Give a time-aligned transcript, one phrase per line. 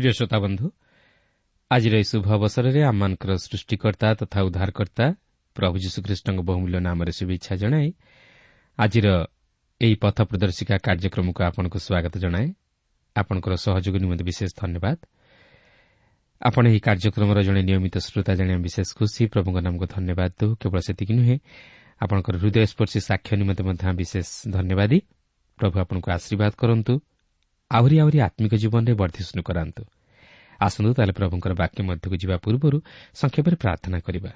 [0.00, 0.66] প্রিয় শ্রোতা বন্ধু
[1.70, 3.10] আজ এই শুভ অবসরের আমার
[3.44, 5.06] সৃষ্টিকর্তা তথা উদ্ধারকর্তা
[5.56, 7.88] প্রভু যীশুখ্রীষ্ণ বহুমূল্য নামে শুভেচ্ছা জনাই
[8.78, 8.94] আজ
[9.80, 12.48] এই পথ প্রদর্শিকা কার্যক্রম আপনার স্বাগত জনায়ে
[13.16, 14.98] আপনার সহযোগ নিমন্ত বিশেষ ধন্যবাদ
[16.40, 21.12] ଆପଣ ଏହି କାର୍ଯ୍ୟକ୍ରମର ଜଣେ ନିୟମିତ ଶ୍ରୋତା ଜାଣିବା ବିଶେଷ ଖୁସି ପ୍ରଭୁଙ୍କ ନାମକୁ ଧନ୍ୟବାଦ ଦେଉ କେବଳ ସେତିକି
[21.18, 21.36] ନୁହେଁ
[22.00, 24.98] ଆପଣଙ୍କର ହୃଦୟସ୍ପର୍ଶୀ ସାକ୍ଷ୍ୟ ନିମନ୍ତେ ମଧ୍ୟ ବିଶେଷ ଧନ୍ୟବାଦୀ
[25.58, 26.92] ପ୍ରଭୁ ଆପଣଙ୍କୁ ଆଶୀର୍ବାଦ କରନ୍ତୁ
[27.70, 29.82] ଆହୁରି ଆହୁରି ଆତ୍ମିକ ଜୀବନରେ ବର୍ଦ୍ଧିଷ୍ଣୁ କରାନ୍ତୁ
[30.60, 32.78] ଆସନ୍ତୁ ତାହେଲେ ପ୍ରଭୁଙ୍କର ବାକ୍ୟ ମଧ୍ୟକୁ ଯିବା ପୂର୍ବରୁ
[33.14, 34.32] ସଂକ୍ଷେପରେ ପ୍ରାର୍ଥନା କରିବା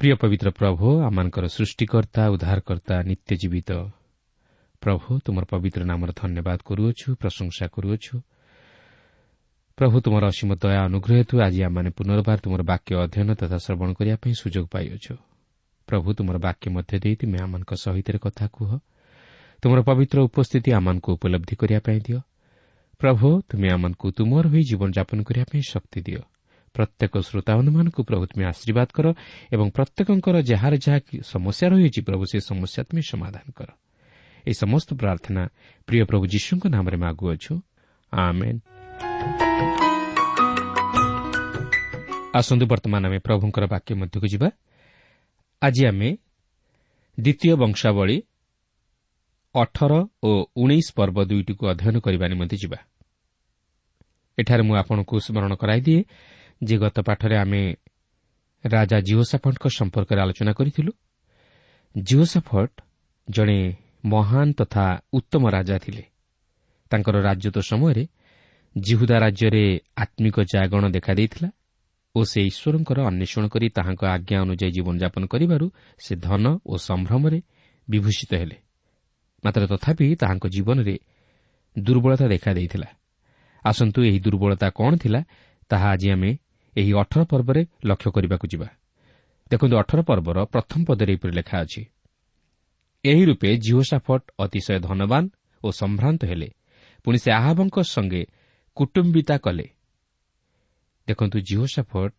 [0.00, 3.70] ପ୍ରିୟ ପବିତ୍ର ପ୍ରଭୁ ଆମମାନଙ୍କର ସୃଷ୍ଟିକର୍ତ୍ତା ଉଦ୍ଧାରକର୍ତ୍ତା ନିତ୍ୟ ଜୀବିତ
[4.82, 8.14] ପ୍ରଭୁ ତୁମର ପବିତ୍ର ନାମର ଧନ୍ୟବାଦ କରୁଅଛୁ ପ୍ରଶଂସା କରୁଅଛୁ
[9.78, 14.16] ପ୍ରଭୁ ତୁମର ଅସୀମ ଦୟା ଅନୁଗ୍ରହ ହେତୁ ଆଜି ଆମମାନେ ପୁନର୍ବାର ତୁମର ବାକ୍ୟ ଅଧ୍ୟୟନ ତଥା ଶ୍ରବଣ କରିବା
[14.22, 15.14] ପାଇଁ ସୁଯୋଗ ପାଇଅଛୁ
[15.88, 18.70] ପ୍ରଭୁ ତୁମର ବାକ୍ୟ ମଧ୍ୟ ଦେଇ ତୁମେ ଆମମାନଙ୍କ ସହିତ କଥା କୁହ
[19.60, 22.20] ତୁମର ପବିତ୍ର ଉପସ୍ଥିତି ଆମମାନଙ୍କୁ ଉପଲବ୍ଧି କରିବା ପାଇଁ ଦିଅ।
[23.00, 26.22] ପ୍ରଭୁ ତୁମେ ଆମମାନଙ୍କୁ ତୁମର ହୋଇ ଜୀବନଯାପନ କରିବା ପାଇଁ ଶକ୍ତି ଦିଅ।
[26.74, 29.06] ପ୍ରତ୍ୟେକ ଶ୍ରୋତାବନ୍ଧୁମାନଙ୍କୁ ପ୍ରଭୁ ତୁମେ ଆଶୀର୍ବାଦ କର
[29.52, 30.98] ଏବଂ ପ୍ରତ୍ୟେକଙ୍କର ଯାହାର ଯାହା
[31.32, 33.68] ସମସ୍ୟା ରହିଛି ପ୍ରଭୁ ସେ ସମସ୍ୟା ତୁମେ ସମାଧାନ କର।
[34.46, 35.42] ଏହି ସମସ୍ତ ପ୍ରାର୍ଥନା
[35.88, 37.52] ପ୍ରିୟ ପ୍ରଭୁ ଯୀଶୁଙ୍କ ନାମରେ ମାଗୁଅଛୁ
[38.12, 38.58] ଆମେନ୍।
[42.38, 44.48] ଆସନ୍ତୁ ବର୍ତ୍ତମାନ ଆମେ ପ୍ରଭୁଙ୍କର ବାକ୍ୟ ମଧ୍ୟକୁ ଯିବା।
[45.62, 46.08] ଆଜି ଆମେ
[47.20, 48.16] ଦ୍ୱିତୀୟ ବଂଶାବଳୀ
[49.54, 49.92] ଅଠର
[50.22, 52.78] ଓ ଉଣେଇଶ ପର୍ବ ଦୁଇଟିକୁ ଅଧ୍ୟୟନ କରିବା ନିମନ୍ତେ ଯିବା।
[54.38, 56.04] ଏଠାରେ ମୁଁ ଆପଣଙ୍କୁ ସ୍ମରଣ କରାଇଦିଏ
[56.64, 57.74] ଯେ ଗତ ପାଠରେ ଆମେ
[58.64, 60.92] ରାଜା ଜିଓସାଫଟ୍ଙ୍କ ସମ୍ପର୍କରେ ଆଲୋଚନା କରିଥିଲୁ।
[61.98, 62.76] ଜିଓସାଫଟ୍
[63.30, 63.74] ଜଣେ
[64.04, 66.02] ମହାନ ତଥା ଉତ୍ତମ ରାଜା ଥିଲେ।
[66.90, 68.04] ତାଙ୍କର ରାଜତ୍ୱ ସମୟରେ
[68.76, 71.50] ଜିହୁଦା ରାଜ୍ୟରେ ଆତ୍ମିକ ଜାଗରଣ ଦେଖାଦେଇଥିଲା
[72.14, 75.66] ଓ ସେ ଈଶ୍ୱରଙ୍କର ଅନ୍ୱେଷଣ କରି ତାହାଙ୍କ ଆଜ୍ଞା ଅନୁଯାୟୀ ଜୀବନଯାପନ କରିବାରୁ
[75.98, 77.40] ସେ ଧନ ଓ ସମ୍ଭ୍ରମରେ
[77.88, 78.69] ବିଭୂଷିତ ହେଲେ।
[79.44, 80.98] ମାତ୍ର ତଥାପି ତାହାଙ୍କ ଜୀବନରେ
[81.78, 82.86] ଦୁର୍ବଳତା ଦେଖାଦେଇଥିଲା।
[83.66, 85.20] ଆସନ୍ତୁ ଏହି ଦୁର୍ବଳତା କ'ଣ ଥିଲା
[85.68, 86.38] ତାହା ଆଜି ଆମେ
[86.76, 88.68] ଏହି ଅଠର ପର୍ବରେ ଲକ୍ଷ୍ୟ କରିବାକୁ ଯିବା।
[89.50, 91.82] ଦେଖନ୍ତୁ ଅଠର ପର୍ବର ପ୍ରଥମ ପଦରେ ଏପରି ଲେଖା ଅଛି।
[93.04, 95.28] ଏହି ରୂପେ ଜିଓସାଫଟ୍ ଅତିଶୟ ଧନବାନ
[95.64, 96.48] ଓ ସମ୍ଭ୍ରାନ୍ତ ହେଲେ।
[97.04, 98.22] ପୁଣି ସେ ଆହାବଙ୍କ ସଙ୍ଗେ
[98.74, 99.66] କୁଟୁମ୍ବିତା କଲେ।
[101.08, 102.16] ଦେଖନ୍ତୁ ଜିଓସାଫଟ୍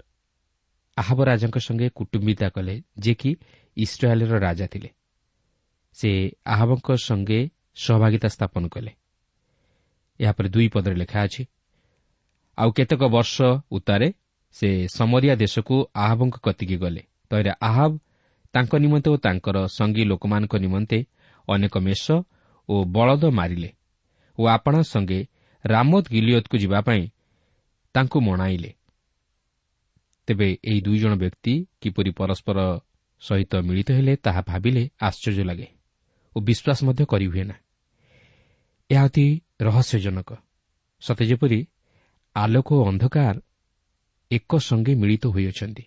[0.98, 3.36] ଆହବ ରାଜାଙ୍କ ସଙ୍ଗେ କୁଟୁମ୍ବିତା କଲେ ଯିଏକି
[3.78, 4.90] ଇସ୍ରାଏଲ୍ର ରାଜା ଥିଲେ।
[5.94, 7.40] ସେ ଆହବଙ୍କ ସଙ୍ଗେ
[7.76, 8.92] ସହଭାଗିତା ସ୍ଥାପନ କଲେ।
[10.20, 11.44] ଏହାପରେ ଦୁଇ ପଦରେ ଲେଖା ଅଛି
[12.58, 13.36] ଆଉ କେତେକ ବର୍ଷ
[13.72, 14.08] ଉତ୍ତାରେ
[14.56, 17.92] ସେ ସମରିଆ ଦେଶକୁ ଆହବଙ୍କ କତିକି ଗଲେ। ତହିଁରେ ଆହବ
[18.54, 21.00] ତାଙ୍କ ନିମନ୍ତେ ଓ ତାଙ୍କର ସଙ୍ଗୀ ଲୋକମାନଙ୍କ ନିମନ୍ତେ
[21.48, 22.06] ଅନେକ ମେଷ
[22.70, 23.70] ଓ ବଳଦ ମାରିଲେ
[24.38, 25.20] ଓ ଆପଣା ସଙ୍ଗେ
[25.66, 27.04] ରାମଦ ଗିଲିୟତକୁ ଯିବା ପାଇଁ
[27.96, 28.72] ତାଙ୍କୁ ମଣାଇଲେ।
[30.28, 32.58] ତେବେ ଏହି ଦୁଇ ଜଣ ବ୍ୟକ୍ତି କିପରି ପରସ୍ପର
[33.22, 35.68] ସହିତ ମିଳିତ ହେଲେ ତାହା ଭାବିଲେ ଆଶ୍ଚର୍ଯ୍ୟ ଲାଗେ।
[36.36, 37.56] ଓ ବିଶ୍ୱାସ ମଧ୍ୟ କରିହୁଏ ନା
[38.90, 39.26] ଏହା ଅତି
[39.62, 40.30] ରହସ୍ୟଜନକ।
[41.02, 41.60] ସତେ ଯେପରି
[42.36, 43.36] ଆଲୋକ ଓ ଅନ୍ଧକାର
[44.32, 45.84] ଏକ ସଙ୍ଗେ ମିଳିତ ହୋଇଅଛନ୍ତି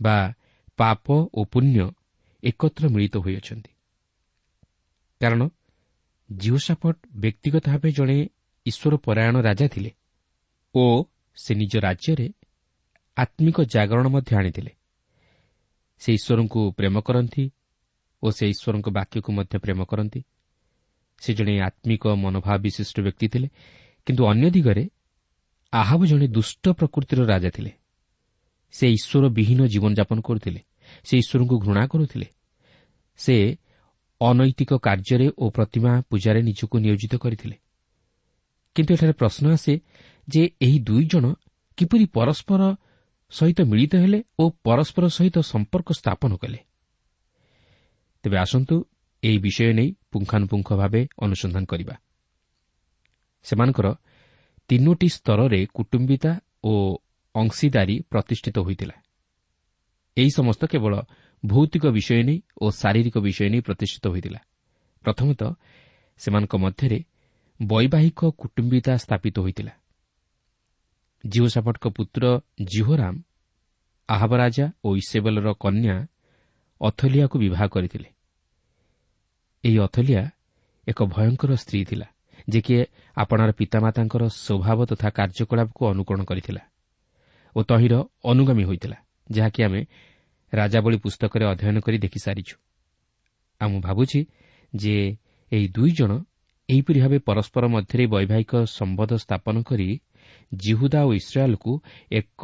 [0.00, 0.16] ବା
[0.78, 1.84] ପାପ ଓ ପୁଣ୍ୟ
[2.42, 3.72] ଏକତ୍ର ମିଳିତ ହୋଇଅଛନ୍ତି।
[5.20, 5.42] କାରଣ
[6.30, 8.18] ଜିଓସାଫଟ୍ ବ୍ୟକ୍ତିଗତ ଭାବେ ଜଣେ
[8.66, 9.90] ଈଶ୍ୱର ପରାୟଣ ରାଜା ଥିଲେ
[10.74, 10.84] ଓ
[11.36, 12.26] ସେ ନିଜ ରାଜ୍ୟରେ
[13.16, 14.72] ଆତ୍ମିକ ଜାଗରଣ ମଧ୍ୟ ଆଣିଥିଲେ।
[16.02, 17.44] ସେ ଈଶ୍ୱରଙ୍କୁ ପ୍ରେମ କରନ୍ତି
[18.22, 20.20] ଓ ସେ ଈଶ୍ୱରଙ୍କ ବାକ୍ୟକୁ ମଧ୍ୟ ପ୍ରେମ କରନ୍ତି।
[21.22, 23.48] ସେ ଜଣେ ଆତ୍ମିକ ମନୋଭାବ ବିଶିଷ୍ଟ ବ୍ୟକ୍ତି ଥିଲେ
[24.06, 24.84] କିନ୍ତୁ ଅନ୍ୟ ଦିଗରେ
[25.72, 27.72] ଆହବ ଜଣେ ଦୁଷ୍ଟ ପ୍ରକୃତିର ରାଜା ଥିଲେ।
[28.74, 30.60] ସେ ଈଶ୍ୱର ବିହୀନ ଜୀବନଯାପନ କରୁଥିଲେ
[31.04, 32.26] ସେ ଈଶ୍ୱରଙ୍କୁ ଘୃଣା କରୁଥିଲେ।
[33.16, 33.36] ସେ
[34.20, 37.56] ଅନୈତିକ କାର୍ଯ୍ୟରେ ଓ ପ୍ରତିମା ପୂଜାରେ ନିଜକୁ ନିୟୋଜିତ କରିଥିଲେ।
[38.76, 39.72] କିନ୍ତୁ ଏଠାରେ ପ୍ରଶ୍ନ ଆସେ
[40.28, 41.24] ଯେ ଏହି ଦୁଇ ଜଣ
[41.78, 42.62] କିପରି ପରସ୍ପର
[43.32, 46.58] ସହିତ ମିଳିତ ହେଲେ ଓ ପରସ୍ପର ସହିତ ସମ୍ପର୍କ ସ୍ଥାପନ କଲେ।
[48.22, 48.76] ତେବେ ଆସନ୍ତୁ
[49.22, 51.94] ଏହି ବିଷୟ ନେଇ ପୁଙ୍ଖାନୁପୁଙ୍ଖ ଭାବେ ଅନୁସନ୍ଧାନ କରିବା।
[53.42, 53.94] ସେମାନଙ୍କର
[54.68, 56.72] ତିନୋଟି ସ୍ତରରେ କୁଟୁମ୍ବିତା ଓ
[57.34, 58.94] ଅଂଶୀଦାରୀ ପ୍ରତିଷ୍ଠିତ ହୋଇଥିଲା।
[60.16, 60.94] ଏହି ସମସ୍ତ କେବଳ
[61.46, 64.40] ଭୌତିକ ବିଷୟ ନେଇ ଓ ଶାରୀରିକ ବିଷୟ ନେଇ ପ୍ରତିଷ୍ଠିତ ହୋଇଥିଲା।
[65.04, 65.50] ପ୍ରଥମତଃ
[66.18, 66.98] ସେମାନଙ୍କ ମଧ୍ୟରେ
[67.62, 69.72] ବୈବାହିକ କୁଟୁମ୍ବିତା ସ୍ଥାପିତ ହୋଇଥିଲା।
[71.26, 73.14] ଜିଓସାଫଟଙ୍କ ପୁତ୍ର ଜିହୋରାମ
[74.08, 75.96] ଆହବ ରାଜା ଓ ଇସେବଲର କନ୍ୟା
[76.82, 78.08] ଅଥଲିଆକୁ ବିବାହ କରିଥିଲେ।
[79.64, 80.22] ଏହି ଅଥଲିଆ
[80.86, 82.06] ଏକ ଭୟଙ୍କର ସ୍ତ୍ରୀ ଥିଲା
[82.48, 82.74] ଯେ କି
[83.16, 86.62] ଆପଣାର ପିତାମାତାଙ୍କର ସ୍ୱଭାବ ତଥା କାର୍ଯ୍ୟକଳାପକୁ ଅନୁକରଣ କରିଥିଲା
[87.56, 87.94] ଓ ତହିଁର
[88.24, 88.98] ଅନୁଗାମୀ ହୋଇଥିଲା
[89.30, 89.80] ଯାହାକି ଆମେ
[90.52, 92.54] ରାଜାବଳୀ ପୁସ୍ତକରେ ଅଧ୍ୟୟନ କରି ଦେଖିସାରିଛୁ।
[93.60, 94.20] ଆଉ ମୁଁ ଭାବୁଛି
[94.72, 94.96] ଯେ
[95.52, 96.12] ଏହି ଦୁଇ ଜଣ
[96.68, 99.88] ଏହିପରି ଭାବେ ପରସ୍ପର ମଧ୍ୟରେ ବୈବାହିକ ସମ୍ବନ୍ଧ ସ୍ଥାପନ କରି
[100.54, 101.72] ଜିହୁଦା ଓ ଇସ୍ରାଏଲ୍କୁ
[102.10, 102.42] ଏକ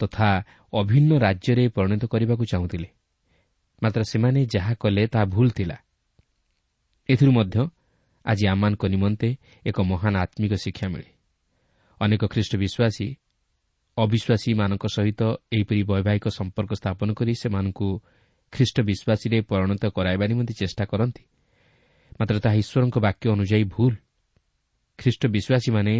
[0.00, 0.28] ତଥା
[0.72, 2.88] ଅଭିନ୍ନ ରାଜ୍ୟରେ ପରିଣତ କରିବାକୁ ଚାହୁଁଥିଲେ।
[3.82, 5.76] ମାତ୍ର ସେମାନେ ଯାହା କଲେ ତାହା ଭୁଲ ଥିଲା।
[7.08, 7.68] ଏଥିରୁ ମଧ୍ୟ
[8.24, 11.08] ଆଜି ଆମମାନଙ୍କ ନିମନ୍ତେ ଏକ ମହାନ ଆତ୍ମିକ ଶିକ୍ଷା ମିଳେ।
[12.00, 13.14] ଅନେକ ଖ୍ରୀଷ୍ଟ ବିଶ୍ୱାସୀ
[13.96, 15.22] ଅବିଶ୍ୱାସୀମାନଙ୍କ ସହିତ
[15.52, 18.00] ଏହିପରି ବୈବାହିକ ସମ୍ପର୍କ ସ୍ଥାପନ କରି ସେମାନଙ୍କୁ
[18.52, 21.22] ଖ୍ରୀଷ୍ଟ ବିଶ୍ୱାସୀରେ ପରିଣତ କରାଇବା ନିମନ୍ତେ ଚେଷ୍ଟା କରନ୍ତି।
[22.20, 23.94] ମାତ୍ର ତାହା ଈଶ୍ୱରଙ୍କ ବାକ୍ୟ ଅନୁଯାୟୀ ଭୁଲ।
[24.98, 25.94] ଖ୍ରୀଷ୍ଟ ବିଶ୍ୱାସୀମାନେ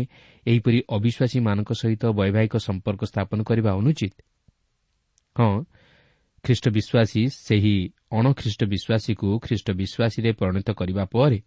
[0.46, 4.14] ଏହିପରି ଅବିଶ୍ୱାସୀମାନଙ୍କ ସହିତ ବୈବାହିକ ସମ୍ପର୍କ ସ୍ଥାପନ କରିବା ଅନୁଚିତ?
[5.38, 5.64] ହଁ
[6.44, 7.74] ଖ୍ରୀଷ୍ଟ ବିଶ୍ୱାସୀ ସେହି
[8.12, 11.38] ଅଣଖ୍ରୀଷ୍ଟ ବିଶ୍ୱାସୀକୁ ଖ୍ରୀଷ୍ଟ ବିଶ୍ୱାସୀରେ ପରିଣତ କରିବା ପରେ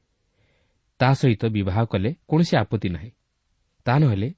[0.99, 3.11] ତାହା ସହିତ ବିବାହ କଲେ କୌଣସି ଆପତ୍ତି ନାହିଁ।
[3.85, 4.29] ତାହା ନହେଲେ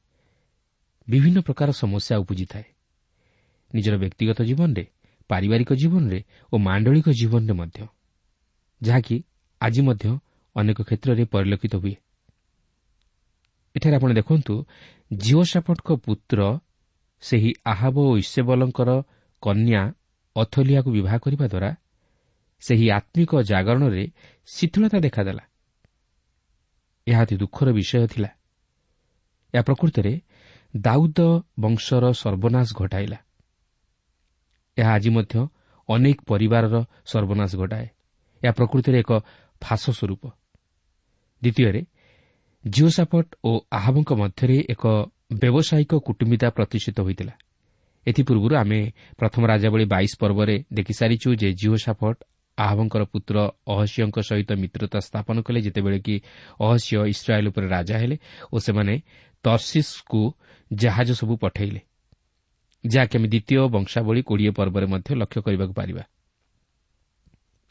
[1.10, 2.64] ବିଭିନ୍ନ ପ୍ରକାର ସମସ୍ୟା ଉପୁଜିଥାଏ।
[3.74, 4.86] ନିଜର ବ୍ୟକ୍ତିଗତ ଜୀବନରେ
[5.30, 6.20] ପାରିବାରିକ ଜୀବନରେ
[6.54, 7.88] ଓ ମାଣ୍ଡଳିକ ଜୀବନରେ ମଧ୍ୟ।
[8.82, 9.24] ଯାହାକି
[9.62, 10.20] ଆଜି ମଧ୍ୟ
[10.56, 11.96] ଅନେକ କ୍ଷେତ୍ରରେ ପରିଲକ୍ଷିତ ହୁଏ।
[13.76, 14.54] ଏଠାରେ ଆପଣ ଦେଖନ୍ତୁ
[15.14, 16.60] ଜିଓସାପଟଙ୍କ ପୁତ୍ର
[17.22, 18.90] ସେହି ଆହବ ଓ ଇସେବଲଙ୍କର
[19.42, 19.82] କନ୍ୟା
[20.36, 21.76] ଅଥଲିଆକୁ ବିବାହ କରିବା ଦ୍ୱାରା
[22.60, 24.08] ସେହି ଆତ୍ମିକ ଜାଗରଣରେ
[24.46, 25.44] ଶିଥିଳତା ଦେଖାଦେଲା।
[27.08, 28.30] ଏହା ଅତି ଦୁଃଖର ବିଷୟ ଥିଲା।
[29.54, 30.22] ଏହା ପ୍ରକୃତରେ
[30.78, 31.20] ଦାଉଦ
[31.60, 33.18] ବଂଶର ସର୍ବନାଶ ଘଟାଇଲା।
[34.78, 35.48] ଏହା ଆଜି ମଧ୍ୟ
[35.90, 37.88] ଅନେକ ପରିବାରର ସର୍ବନାଶ ଘଟାଏ।
[38.44, 39.12] ଏହା ପ୍ରକୃତିରେ ଏକ
[39.62, 40.32] ଫାଶ ସ୍ୱରୂପ।
[41.42, 41.82] ଦ୍ୱିତୀୟରେ
[42.68, 44.88] ଜିଓସାପଟ ଓ ଆହବଙ୍କ ମଧ୍ୟରେ ଏକ
[45.34, 47.32] ବ୍ୟବସାୟିକ କୁଟୁମ୍ବିତା ପ୍ରତିଷ୍ଠିତ ହୋଇଥିଲା।
[48.08, 48.80] ଏଥିପୂର୍ବରୁ ଆମେ
[49.18, 52.18] ପ୍ରଥମ ରାଜାବଳୀ ବାଇଶ ପର୍ବରେ ଦେଖିସାରିଛୁ ଯେ ଜିଓସାଫଟ
[52.58, 53.36] ଆହବଙ୍କର ପୁତ୍ର
[53.68, 56.16] ଅହସ୍ୟଙ୍କ ସହିତ ମିତ୍ରତା ସ୍ଥାପନ କଲେ ଯେତେବେଳେ କି
[56.62, 58.18] ଅହସ୍ୟ ଇସ୍ରାଏଲ୍ ଉପରେ ରାଜା ହେଲେ
[58.54, 58.94] ଓ ସେମାନେ
[59.44, 60.22] ତର୍ସିସ୍କୁ
[60.74, 61.82] ଜାହାଜ ସବୁ ପଠାଇଲେ
[62.84, 66.04] ଯାହାକି ଆମେ ଦ୍ୱିତୀୟ ବଂଶାବଳୀ କୋଡ଼ିଏ ପର୍ବରେ ମଧ୍ୟ ଲକ୍ଷ୍ୟ କରିବାକୁ ପାରିବା।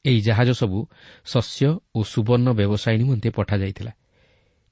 [0.04, 0.78] ଏହି ଜାହାଜ ସବୁ
[1.24, 3.92] ଶସ୍ୟ ଓ ସୁବର୍ଣ୍ଣ ବ୍ୟବସାୟ ନିମନ୍ତେ ପଠାଯାଇଥିଲା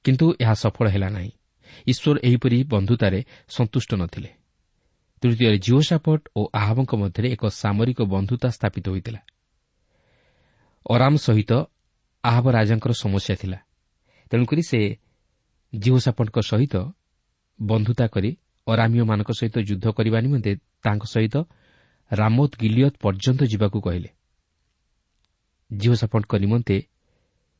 [0.05, 1.31] କିନ୍ତୁ ଏହା ସଫଳ ହେଲା ନାହିଁ।
[1.87, 4.29] ଈଶ୍ୱର ଏହିପରି ବନ୍ଧୁତାରେ ସନ୍ତୁଷ୍ଟ ନଥିଲେ।
[5.23, 9.19] ତୃତୀୟରେ ଜିଓସାପଟ୍ ଓ ଆହବଙ୍କ ମଧ୍ୟରେ ଏକ ସାମରିକ ବନ୍ଧୁତା ସ୍ଥାପିତ ହୋଇଥିଲା।
[10.89, 11.51] ଅରାମ ସହିତ
[12.23, 13.59] ଆହବ ରାଜାଙ୍କର ସମସ୍ୟା ଥିଲା।
[14.31, 14.97] ତେଣୁକରି ସେ
[15.75, 16.75] ଜିଓସାପଟ୍ଙ୍କ ସହିତ
[17.61, 18.37] ବନ୍ଧୁତା କରି
[18.67, 20.51] ଅରାମୀୟମାନଙ୍କ ସହିତ ଯୁଦ୍ଧ କରିବା ନିମନ୍ତେ
[20.83, 21.35] ତାଙ୍କ ସହିତ
[22.11, 24.09] ରାମୋତ୍ ଗିଲିୟତ୍ ପର୍ଯ୍ୟନ୍ତ ଯିବାକୁ କହିଲେ।
[25.73, 26.77] ଜିଓସାପଟ୍ଙ୍କ ନିମନ୍ତେ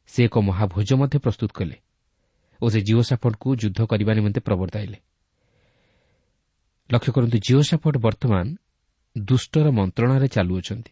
[0.08, 1.78] ସେ ଏକ ମହାଭୋଜ ମଧ୍ୟ ପ୍ରସ୍ତୁତ କଲେ
[2.62, 4.98] ଓ ସେ ଜିଓସାପଟ୍କୁ ଯୁଦ୍ଧ କରିବା ନିମନ୍ତେ ପ୍ରବର୍ତ୍ତାଇଲେ।
[6.90, 8.46] ଲକ୍ଷ୍ୟ କରନ୍ତୁ ଜିଓସାପଟ୍ ବର୍ତ୍ତମାନ
[9.16, 10.92] ଦୁଷ୍ଟର ମନ୍ତ୍ରଣାରେ ଚାଲୁଅଛନ୍ତି।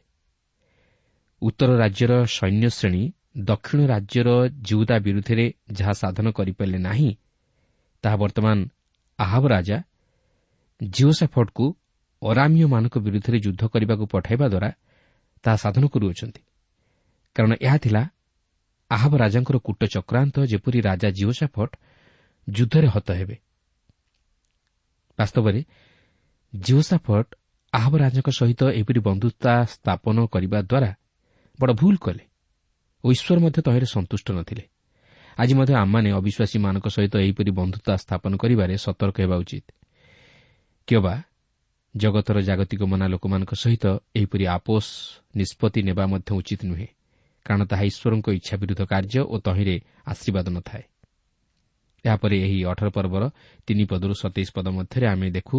[1.41, 3.03] ଉତ୍ତର ରାଜ୍ୟର ସୈନ୍ୟ ଶ୍ରେଣୀ
[3.49, 4.29] ଦକ୍ଷିଣ ରାଜ୍ୟର
[4.67, 5.45] ଜିଉଦା ବିରୁଦ୍ଧରେ
[5.77, 7.11] ଯାହା ସାଧନ କରିପାରିଲେ ନାହିଁ
[8.03, 8.57] ତାହା ବର୍ତ୍ତମାନ
[9.19, 9.77] ଆହବ ରାଜା
[10.81, 11.65] ଜିଓସାଫଟ୍କୁ
[12.21, 14.69] ଅରାମୀୟମାନଙ୍କ ବିରୁଦ୍ଧରେ ଯୁଦ୍ଧ କରିବାକୁ ପଠାଇବା ଦ୍ୱାରା
[15.43, 16.41] ତାହା ସାଧନ କରୁଅଛନ୍ତି।
[17.35, 18.03] କାରଣ ଏହା ଥିଲା
[18.91, 21.73] ଆହବ ରାଜାଙ୍କର କୂଟ ଚକ୍ରାନ୍ତ ଯେପରି ରାଜା ଜିଓସାଫଟ୍
[22.47, 23.35] ଯୁଦ୍ଧରେ ହତ ହେବେ।
[25.21, 25.61] ବାସ୍ତବରେ
[26.53, 27.29] ଜିଓସାଫଟ୍
[27.73, 30.91] ଆହବ ରାଜାଙ୍କ ସହିତ ଏପରି ବନ୍ଧୁତା ସ୍ଥାପନ କରିବା ଦ୍ୱାରା
[31.59, 32.23] ବଡ଼ ଭୁଲ କଲେ
[33.03, 34.63] ଓ ଈଶ୍ୱର ମଧ୍ୟ ତହିଁରେ ସନ୍ତୁଷ୍ଟ ନଥିଲେ।
[35.37, 39.65] ଆଜି ମଧ୍ୟ ଆମମାନେ ଅବିଶ୍ୱାସୀମାନଙ୍କ ସହିତ ଏହିପରି ବନ୍ଧୁତା ସ୍ଥାପନ କରିବାରେ ସତର୍କ ହେବା ଉଚିତ।
[40.87, 41.15] କିମ୍ବା
[41.95, 43.85] ଜଗତର ଜାଗତିକ ମନା ଲୋକମାନଙ୍କ ସହିତ
[44.15, 44.85] ଏହିପରି ଆପୋଷ
[45.35, 46.87] ନିଷ୍ପତ୍ତି ନେବା ମଧ୍ୟ ଉଚିତ ନୁହେଁ
[47.45, 49.75] କାରଣ ତାହା ଈଶ୍ୱରଙ୍କ ଇଚ୍ଛା ବିରୁଦ୍ଧ କାର୍ଯ୍ୟ ଓ ତହିଁରେ
[50.11, 50.83] ଆଶୀର୍ବାଦ ନଥାଏ।
[52.05, 53.23] ଏହାପରେ ଏହି ଅଠର ପର୍ବର
[53.67, 55.57] ତିନି ପଦରୁ ସତେଇଶ ପଦ ମଧ୍ୟରେ ଆମେ ଦେଖୁ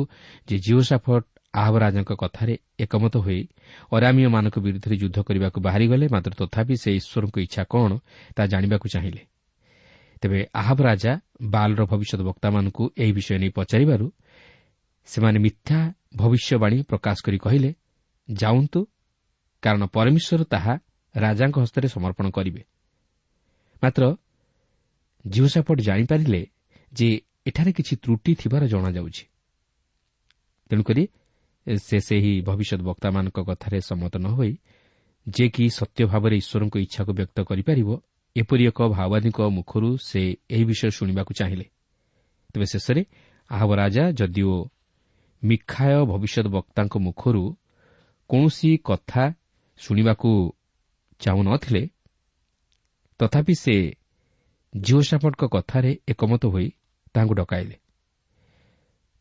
[0.49, 3.41] ଯେ ଜିଓସାଫଟ୍ ଆହବ ରାଜାଙ୍କ କଥାରେ ଏକମତ ହୋଇ
[3.93, 7.91] ଅରାମୀୟମାନଙ୍କ ବିରୁଦ୍ଧରେ ଯୁଦ୍ଧ କରିବାକୁ ବାହାରିଗଲେ ମାତ୍ର ତଥାପି ସେ ଈଶ୍ୱରଙ୍କ ଇଚ୍ଛା କ'ଣ
[8.37, 9.23] ତାହା ଜାଣିବାକୁ ଚାହିଁଲେ।
[10.23, 14.07] ତେବେ ଆହବ ରାଜା ବାଲ୍ର ଭବିଷ୍ୟତ ବକ୍ତାମାନଙ୍କୁ ଏହି ବିଷୟ ନେଇ ପଚାରିବାରୁ
[15.09, 15.79] ସେମାନେ ମିଥ୍ୟା
[16.17, 17.71] ଭବିଷ୍ୟବାଣୀ ପ୍ରକାଶ କରି କହିଲେ
[18.29, 18.81] ଯାଉନ୍ତୁ
[19.63, 20.75] କାରଣ ପରମେଶ୍ୱର ତାହା
[21.15, 22.63] ରାଜାଙ୍କ ହସ୍ତରେ ସମର୍ପଣ କରିବେ।
[23.83, 24.03] ମାତ୍ର
[25.25, 26.43] ଜିଓସାପଟ ଜାଣିପାରିଲେ
[26.93, 27.09] ଯେ
[27.47, 29.25] ଏଠାରେ କିଛି ତ୍ରୁଟି ଥିବାର ଜଣାଯାଉଛି।
[30.71, 31.05] ତେଣୁକରି
[31.83, 34.53] ସେ ସେହି ଭବିଷ୍ୟତ ବକ୍ତାମାନଙ୍କ କଥାରେ ସମ୍ମତ ନ ହୋଇ
[35.27, 37.89] ଯେ କି ସତ୍ୟ ଭାବରେ ଈଶ୍ୱରଙ୍କ ଇଚ୍ଛାକୁ ବ୍ୟକ୍ତ କରିପାରିବ
[38.37, 41.67] ଏପରି ଏକ ଭାଓବାଦୀଙ୍କ ମୁଖରୁ ସେ ଏହି ବିଷୟ ଶୁଣିବାକୁ ଚାହିଁଲେ।
[42.55, 43.03] ତେବେ ଶେଷରେ
[43.51, 44.55] ଆହବ ରାଜା ଯଦିଓ
[45.43, 47.45] ମିଖାୟ ଭବିଷ୍ୟତ ବକ୍ତାଙ୍କ ମୁଖରୁ
[48.31, 49.25] କୌଣସି କଥା
[49.77, 50.31] ଶୁଣିବାକୁ
[51.21, 51.83] ଚାହୁଁନଥିଲେ
[53.21, 53.77] ତଥାପି ସେ
[54.75, 56.69] ଜିଓସାପଟଙ୍କ କଥାରେ ଏକମତ ହୋଇ
[57.15, 57.77] ତାହାଙ୍କୁ ଡକାଇଲେ।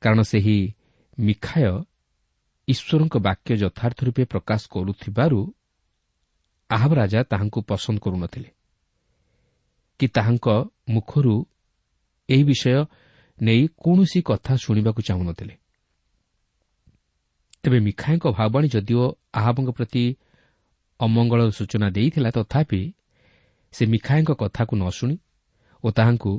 [0.02, 0.74] କାରଣ ସେହି
[1.20, 1.84] ମିଖାୟ
[2.68, 5.54] ଈଶ୍ୱରଙ୍କ ବାକ୍ୟ ଯଥାର୍ଥ ରୂପେ ପ୍ରକାଶ କରୁଥିବାରୁ
[6.70, 8.50] ଆହବ ରାଜା ତାହାଙ୍କୁ ପସନ୍ଦ କରୁନଥିଲେ।
[10.00, 10.48] କି ତାହାଙ୍କ
[10.90, 11.46] ମୁଖରୁ
[12.30, 12.86] ଏହି ବିଷୟ
[13.42, 15.56] ନେଇ କୌଣସି କଥା ଶୁଣିବାକୁ ଚାହୁଁନଥିଲେ।
[17.64, 20.16] ତେବେ ମିଖାଙ୍କ ଭାବବାଣୀ ଯଦିଓ ଆହବଙ୍କ ପ୍ରତି
[21.00, 22.94] ଅମଙ୍ଗଳର ସୂଚନା ଦେଇଥିଲା ତଥାପି
[23.72, 25.18] ସେ ମିଖାଇଙ୍କ କଥାକୁ ନ ଶୁଣି
[25.84, 26.34] ଓ ତାହାଙ୍କୁ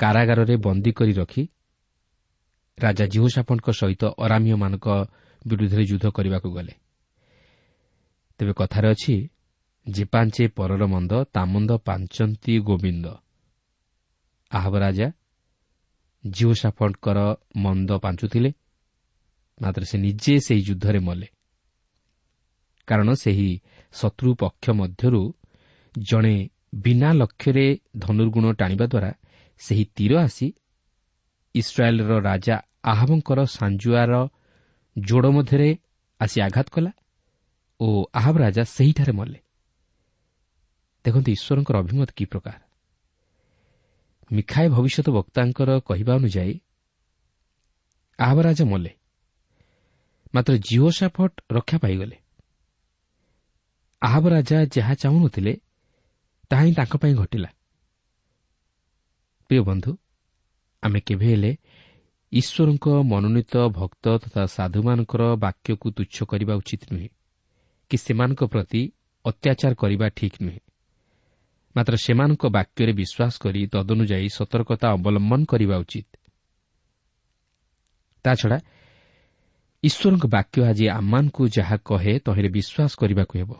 [0.00, 1.42] କାରାଗାରରେ ବନ୍ଦୀ କରି ରଖି
[2.78, 4.86] ରାଜା ଜିହୋସାପଙ୍କ ସହିତ ଅରାମୀୟମାନଙ୍କ
[5.46, 6.74] ବିରୁଦ୍ଧରେ ଯୁଦ୍ଧ କରିବାକୁ ଗଲେ।
[8.38, 9.14] ତେବେ କଥାରେ ଅଛି
[9.86, 13.06] ଯେ ପାଞ୍ଚେ ପରର ମନ୍ଦ ତାମନ୍ଦ ପାଞ୍ଚନ୍ତି ଗୋବିନ୍ଦ।
[14.52, 15.08] ଆହବ ରାଜା
[16.26, 17.18] ଜିଓସାଫଙ୍କର
[17.56, 18.50] ମନ୍ଦ ପାଞ୍ଚୁଥିଲେ
[19.60, 21.28] ମାତ୍ର ସେ ନିଜେ ସେହି ଯୁଦ୍ଧରେ ମଲେ।
[22.88, 23.50] କାରଣ ସେହି
[23.92, 25.22] ଶତ୍ରୁ ପକ୍ଷ ମଧ୍ୟରୁ
[25.98, 26.36] ଜଣେ
[26.72, 27.66] ବିନା ଲକ୍ଷ୍ୟରେ
[27.98, 29.10] ଧନୁର୍ଗୁଣ ଟାଣିବା ଦ୍ୱାରା
[29.60, 30.48] ସେହି ତୀର ଆସି
[31.54, 34.12] ଇସ୍ରାଏଲ୍ର ରାଜା ଆହବଙ୍କର ସାଞ୍ଜୁଆର
[34.96, 35.70] ଯୋଡ଼ ମଧ୍ୟରେ
[36.20, 36.92] ଆସି ଆଘାତ କଲା
[37.80, 39.40] ଓ ଆହବ ରାଜା ସେହିଠାରେ ମଲେ
[41.04, 42.60] ଦେଖନ୍ତୁ ଈଶ୍ୱରଙ୍କର ଅଭିମତ କି ପ୍ରକାର
[44.30, 46.54] ମିଖାଏ ଭବିଷ୍ୟତ ବକ୍ତାଙ୍କର କହିବା ଅନୁଯାୟୀ
[48.18, 48.92] ଆହବ ରାଜା ମଲେ
[50.34, 52.16] ମାତ୍ର ଜିଓସାଫଟ୍ ରକ୍ଷା ପାଇଗଲେ
[54.02, 55.52] ଆହବ ରାଜା ଯାହା ଚାହୁଁନଥିଲେ
[56.50, 57.50] ତାହା ହିଁ ତାଙ୍କ ପାଇଁ ଘଟିଲା।
[59.50, 59.90] ପ୍ରିୟ ବନ୍ଧୁ
[60.82, 61.52] ଆମେ କେବେ ହେଲେ
[62.32, 67.08] ଈଶ୍ୱରଙ୍କ ମନୋନୀତ ଭକ୍ତ ତଥା ସାଧୁମାନଙ୍କର ବାକ୍ୟକୁ ତୁଚ୍ଛ କରିବା ଉଚିତ ନୁହେଁ
[67.90, 68.82] କି ସେମାନଙ୍କ ପ୍ରତି
[69.24, 70.60] ଅତ୍ୟାଚାର କରିବା ଠିକ୍ ନୁହେଁ।
[71.76, 76.08] ମାତ୍ର ସେମାନଙ୍କ ବାକ୍ୟରେ ବିଶ୍ୱାସ କରି ତଦନୁଯାୟୀ ସତର୍କତା ଅବଲମ୍ବନ କରିବା ଉଚିତ।
[78.24, 78.58] ତାଛଡ଼ା
[79.82, 83.50] ଈଶ୍ୱରଙ୍କ ବାକ୍ୟ ଆଜି ଆମମାନଙ୍କୁ ଯାହା କହେ ତହିଁରେ ବିଶ୍ୱାସ କରିବାକୁ ହେବ।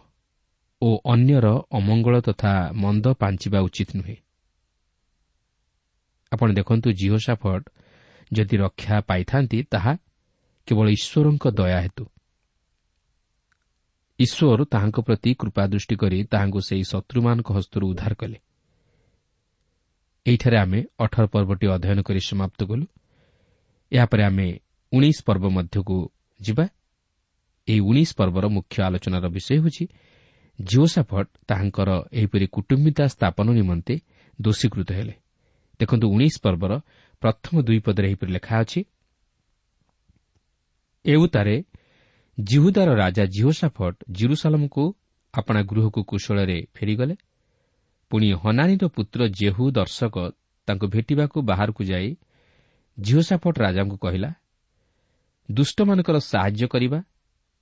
[0.82, 4.16] ଓ ଅନ୍ୟର ଅମଙ୍ଗଳ ତଥା ମନ୍ଦ ପାଞ୍ଚିବା ଉଚିତ ନୁହେଁ।
[6.32, 7.66] ଆପଣ ଦେଖନ୍ତୁ ଜିଓସାଫଟ୍
[8.32, 9.92] ଯଦି ରକ୍ଷା ପାଇଥାନ୍ତି ତାହା
[10.68, 12.04] କେବଳ ଈଶ୍ୱରଙ୍କ ଦୟା ହେତୁ।
[14.18, 18.38] ଈଶ୍ୱର ତାହାଙ୍କ ପ୍ରତି କୃପା ଦୃଷ୍ଟି କରି ତାହାଙ୍କୁ ସେହି ଶତ୍ରୁମାନଙ୍କ ହସ୍ତରୁ ଉଦ୍ଧାର କଲେ।
[20.26, 22.84] ଏହିଠାରେ ଆମେ ଅଠର ପର୍ବଟି ଅଧ୍ୟୟନ କରି ସମାପ୍ତ କଲୁ।
[23.92, 24.48] ଏହାପରେ ଆମେ
[24.92, 25.96] ଉଣେଇଶ ପର୍ବ ମଧ୍ୟକୁ
[26.40, 26.64] ଯିବା।
[27.68, 29.84] ଏହି ଉଣେଇଶ ପର୍ବର ମୁଖ୍ୟ ଆଲୋଚନାର ବିଷୟ ହେଉଛି
[30.58, 33.94] ଜିଓସାଫଟ୍ ତାହାଙ୍କର ଏହିପରି କୁଟୁମ୍ବିତା ସ୍ଥାପନ ନିମନ୍ତେ
[34.40, 35.14] ଦୋଷୀକୃତ ହେଲେ।
[35.80, 36.72] ଦେଖନ୍ତୁ ଉଣେଇଶ ପର୍ବର
[37.22, 38.80] ପ୍ରଥମ ଦୁଇ ପଦରେ ଏହିପରି ଲେଖା ଅଛି
[41.04, 41.56] ଏଉତାରେ
[42.38, 44.82] ଜିହୁଦାର ରାଜା ଜିଓସାଫଟ୍ ଜିରୁସାଲମକୁ
[45.34, 47.14] ଆପଣା ଗୃହକୁ କୁଶଳରେ ଫେରିଗଲେ।
[48.10, 50.16] ପୁଣି ହନାନୀର ପୁତ୍ର ଜେହୁ ଦର୍ଶକ
[50.68, 52.08] ତାଙ୍କୁ ଭେଟିବାକୁ ବାହାରକୁ ଯାଇ
[52.98, 54.30] ଜିଓସାଫଟ୍ ରାଜାଙ୍କୁ କହିଲା
[55.50, 56.98] ଦୁଷ୍ଟମାନଙ୍କର ସାହାଯ୍ୟ କରିବା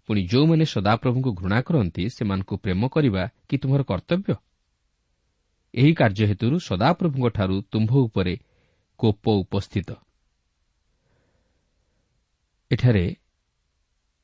[0.06, 4.34] ପୁଣି ଯେଉଁମାନେ ସଦାପ୍ରଭୁଙ୍କୁ ଘୃଣା କରନ୍ତି ସେମାନଙ୍କୁ ପ୍ରେମ କରିବା କି ତୁମର କର୍ତ୍ତବ୍ୟ?
[5.74, 8.34] ଏହି କାର୍ଯ୍ୟ ହେତୁରୁ ସଦାପ୍ରଭୁଙ୍କଠାରୁ ତୁମ୍ଭ ଉପରେ
[8.98, 9.90] କୋପ ଉପସ୍ଥିତ।
[12.70, 13.16] ଏଠାରେ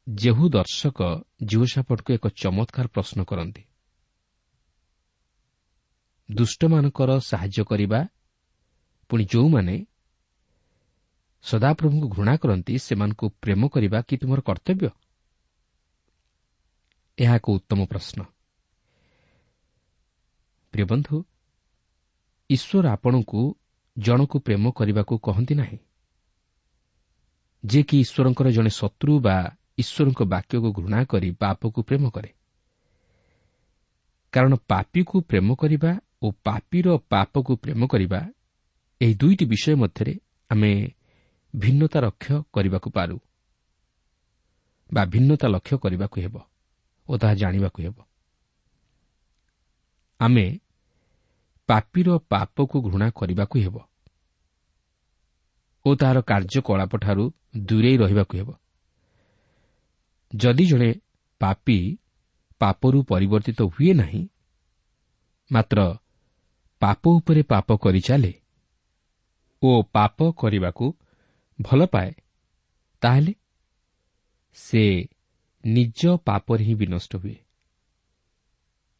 [0.08, 0.98] ଜେହୁ ଦର୍ଶକ
[1.42, 3.62] ଜିଓସାଫଟ୍କୁ ଏକ ଚମତ୍କାର ପ୍ରଶ୍ନ କରନ୍ତି।
[6.30, 8.00] ଦୁଷ୍ଟମାନଙ୍କର ସାହାଯ୍ୟ କରିବା
[9.08, 9.86] ପୁଣି ଯେଉଁମାନେ
[11.42, 14.88] ସଦାପ୍ରଭୁଙ୍କୁ ଘୃଣା କରନ୍ତି ସେମାନଙ୍କୁ ପ୍ରେମ କରିବା କି ତୁମର କର୍ତ୍ତବ୍ୟ?
[17.18, 18.22] ଏହା ଏକ ଉତ୍ତମ ପ୍ରଶ୍ନ।
[20.72, 21.24] ପ୍ରିୟ ବନ୍ଧୁ
[22.50, 23.58] ଈଶ୍ୱର ଆପଣଙ୍କୁ
[23.98, 25.78] ଜଣକୁ ପ୍ରେମ କରିବାକୁ କହନ୍ତି ନାହିଁ?
[27.66, 32.34] ଯିଏକି ଈଶ୍ୱରଙ୍କର ଜଣେ ଶତ୍ରୁ ବା ଈଶ୍ୱରଙ୍କ ବାକ୍ୟକୁ ଘୃଣା କରି ପାପକୁ ପ୍ରେମ କରେ।
[34.32, 38.32] କାରଣ ପାପୀକୁ ପ୍ରେମ କରିବା ଓ ପାପୀର ପାପକୁ ପ୍ରେମ କରିବା
[39.00, 40.14] ଏହି ଦୁଇଟି ବିଷୟ ମଧ୍ୟରେ
[40.50, 40.72] ଆମେ
[41.56, 43.20] ଭିନ୍ନତା ଲକ୍ଷ୍ୟ କରିବାକୁ ପାରୁ
[44.94, 46.51] ବା ଭିନ୍ନତା ଲକ୍ଷ୍ୟ କରିବାକୁ ହେବ।
[47.12, 47.96] ଓ ତାହା ଜାଣିବାକୁ ହେବ।
[50.20, 50.46] ଆମେ
[51.68, 53.76] ପାପୀର ପାପକୁ ଘୃଣା କରିବାକୁ ହେବ
[55.84, 57.24] ଓ ତାହାର କାର୍ଯ୍ୟକଳାପଠାରୁ
[57.68, 58.50] ଦୂରେଇ ରହିବାକୁ ହେବ।
[60.32, 60.90] ଯଦି ଜଣେ
[61.40, 61.78] ପାପୀ
[62.60, 64.22] ପାପରୁ ପରିବର୍ତ୍ତିତ ହୁଏ ନାହିଁ
[65.50, 65.78] ମାତ୍ର
[66.82, 68.32] ପାପ ଉପରେ ପାପ କରିଚାଲେ
[69.62, 70.86] ଓ ପାପ କରିବାକୁ
[71.58, 72.10] ଭଲ ପାଏ
[73.02, 73.32] ତାହେଲେ
[74.56, 74.84] ସେ
[75.64, 77.36] ନିଜ ପାପରେ ହିଁ ବିନଷ୍ଟ ହୁଏ।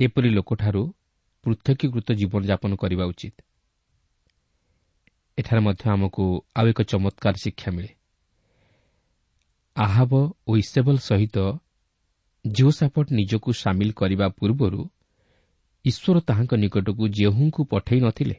[0.01, 0.95] ଏପରି ଲୋକଠାରୁ
[1.45, 3.35] ପୃଥକୀକୃତ ଜୀବନଯାପନ କରିବା ଉଚିତ।
[5.39, 7.95] ଏଠାରେ ମଧ୍ୟ ଆମକୁ ଆଉ ଏକ ଚମତ୍କାର ଶିକ୍ଷା ମିଳେ।
[9.77, 11.39] ଆହାବ ଓ ଇସେବଲ ସହିତ
[12.47, 14.91] ଜିଓସାପଟ ନିଜକୁ ସାମିଲ କରିବା ପୂର୍ବରୁ
[15.85, 18.35] ଈଶ୍ୱର ତାହାଙ୍କ ନିକଟକୁ ଯେଉଁଙ୍କୁ ପଠାଇ ନଥିଲେ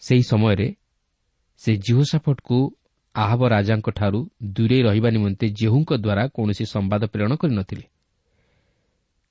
[0.00, 0.74] ସେହି ସମୟରେ
[1.56, 2.76] ସେ ଜିଓସାଫଟକୁ
[3.14, 7.86] ଆହବ ରାଜାଙ୍କଠାରୁ ଦୂରେଇ ରହିବା ନିମନ୍ତେ ଜେହୁଙ୍କ ଦ୍ୱାରା କୌଣସି ସମ୍ବାଦ ପ୍ରେରଣ କରିନଥିଲେ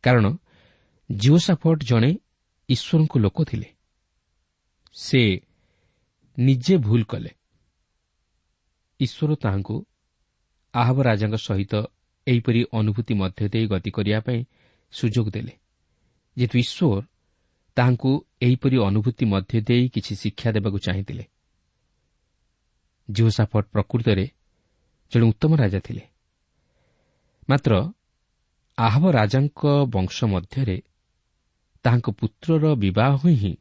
[0.03, 0.25] କାରଣ
[1.11, 2.11] ଜିଓସାଫଟ୍ ଜଣେ
[2.69, 3.67] ଈଶ୍ୱରଙ୍କ ଲୋକ ଥିଲେ।
[4.93, 5.21] ସେ
[6.39, 7.31] ନିଜେ ଭୁଲ କଲେ।
[8.99, 9.85] ଈଶ୍ୱର ତାହାଙ୍କୁ
[10.73, 11.73] ଆହବ ରାଜାଙ୍କ ସହିତ
[12.27, 14.39] ଏହିପରି ଅନୁଭୂତି ମଧ୍ୟ ଦେଇ ଗତି କରିବା ପାଇଁ
[14.91, 15.53] ସୁଯୋଗ ଦେଲେ।
[16.37, 17.03] ଯେହେତୁ ଈଶ୍ୱର
[17.75, 18.11] ତାହାଙ୍କୁ
[18.41, 21.25] ଏହିପରି ଅନୁଭୂତି ମଧ୍ୟ ଦେଇ କିଛି ଶିକ୍ଷା ଦେବାକୁ ଚାହିଁଥିଲେ।
[23.09, 24.25] ଜିଓସାଫଟ୍ ପ୍ରକୃତରେ
[25.11, 26.03] ଜଣେ ଉତ୍ତମ ରାଜା ଥିଲେ।
[27.49, 27.73] ମାତ୍ର
[28.77, 29.61] ଆହବ ରାଜାଙ୍କ
[29.93, 30.77] ବଂଶ ମଧ୍ୟରେ
[31.85, 33.53] ତାହାଙ୍କ ପୁତ୍ରର ବିବାହ ହିଁ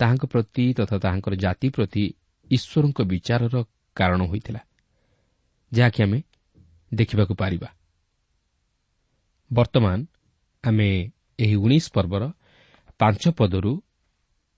[0.00, 2.04] ତାହାଙ୍କ ପ୍ରତି ତଥା ତାହାଙ୍କର ଜାତି ପ୍ରତି
[2.50, 3.56] ଈଶ୍ୱରଙ୍କ ବିଚାରର
[3.96, 4.62] କାରଣ ହୋଇଥିଲା
[5.72, 6.18] ଯାହାକି ଆମେ
[6.92, 7.68] ଦେଖିବାକୁ ପାରିବା।
[9.50, 9.98] ବର୍ତ୍ତମାନ
[10.64, 10.88] ଆମେ
[11.38, 12.22] ଏହି ଉଣେଇଶ ପର୍ବର
[13.00, 13.72] ପାଞ୍ଚ ପଦରୁ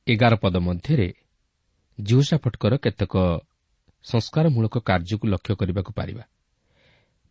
[0.07, 1.09] ଏଗାର ପଦ ମଧ୍ୟରେ
[1.99, 3.15] ଜିଓସାଫଟ୍ଙ୍କର କେତେକ
[4.05, 6.25] ସଂସ୍କାରମୂଳକ କାର୍ଯ୍ୟକୁ ଲକ୍ଷ୍ୟ କରିବାକୁ ପାରିବା।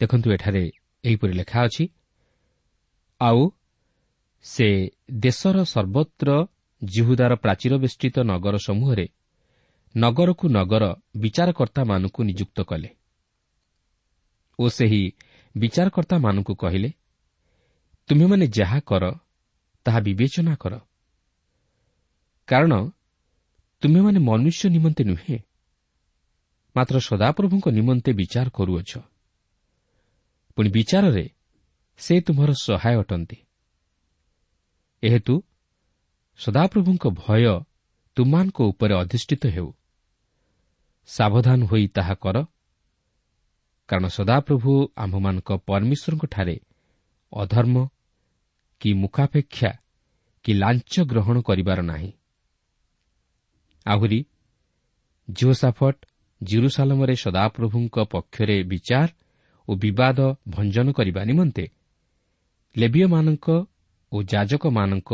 [0.02, 0.72] ଦେଖନ୍ତୁ ଏଠାରେ
[1.04, 1.84] ଏହିପରି ଲେଖା ଅଛି
[3.22, 3.52] ଆଉ
[4.46, 4.68] ସେ
[5.12, 6.30] ଦେଶର ସର୍ବତ୍ର
[6.84, 9.06] ଜିହୁଦାର ପ୍ରାଚୀର ବେଷ୍ଟିତ ନଗର ସମୂହରେ
[9.98, 10.84] ନଗରକୁ ନଗର
[11.16, 12.90] ବିଚାରକର୍ତ୍ତାମାନଙ୍କୁ ନିଯୁକ୍ତ କଲେ।
[14.60, 15.12] ଓ ସେହି
[15.58, 16.90] ବିଚାରକର୍ତ୍ତାମାନଙ୍କୁ କହିଲେ
[18.10, 19.04] ତୁମେମାନେ ଯାହା କର
[19.86, 20.74] ତାହା ବିବେଚନା କର।
[22.48, 22.74] କାରଣ
[23.82, 25.38] ତୁମେମାନେ ମନୁଷ୍ୟ ନିମନ୍ତେ ନୁହେଁ
[26.76, 28.98] ମାତ୍ର ସଦାପ୍ରଭୁଙ୍କ ନିମନ୍ତେ ବିଚାର କରୁଅଛ।
[30.56, 31.30] ପୁଣି ବିଚାରରେ
[31.98, 33.38] ସେ ତୁମର ସହାୟ ଅଟନ୍ତି।
[35.04, 35.44] ଏହେତୁ
[36.38, 37.44] ସଦାପ୍ରଭୁଙ୍କ ଭୟ
[38.16, 39.74] ତୁମାନଙ୍କ ଉପରେ ଅଧିଷ୍ଠିତ ହେଉ।
[41.06, 42.46] ସାବଧାନ ହୋଇ ତାହା କର।
[43.88, 46.60] କାରଣ ସଦାପ୍ରଭୁ ଆମ୍ଭମାନଙ୍କ ପରମେଶ୍ୱରଙ୍କଠାରେ
[47.34, 47.90] ଅଧର୍ମ
[48.80, 49.72] କି ମୁଖାପେକ୍ଷା
[50.44, 52.12] କି ଲାଞ୍ଚ ଗ୍ରହଣ କରିବାର ନାହିଁ।
[53.86, 54.26] ଆହୁରି
[55.30, 56.06] ଜିଓସାଫଟ୍
[56.42, 59.10] ଜିରୁସାଲମରେ ସଦାପ୍ରଭୁଙ୍କ ପକ୍ଷରେ ବିଚାର
[59.68, 61.66] ଓ ବିବାଦ ଭଞ୍ଜନ କରିବା ନିମନ୍ତେ
[62.78, 63.48] ଲେବିୟମାନଙ୍କ
[64.12, 65.12] ଓ ଯାଜକମାନଙ୍କ